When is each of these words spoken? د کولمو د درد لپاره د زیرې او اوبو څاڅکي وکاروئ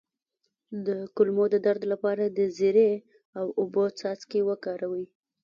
د 0.85 0.87
کولمو 1.15 1.45
د 1.53 1.55
درد 1.65 1.83
لپاره 1.93 2.23
د 2.27 2.39
زیرې 2.57 2.91
او 3.39 3.45
اوبو 3.59 3.83
څاڅکي 3.99 4.41
وکاروئ 4.49 5.05